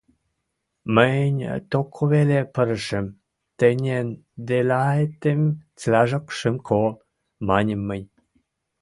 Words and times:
—Мӹнь 0.95 1.41
токо 1.71 2.01
веле 2.13 2.39
пырышым, 2.53 3.05
тӹньӹн 3.59 4.07
делаэтӹм 4.47 5.41
цилӓжок 5.79 6.25
шӹм 6.37 6.55
кол,— 6.67 6.91
маньым 7.47 7.81
мӹнь. 7.89 8.07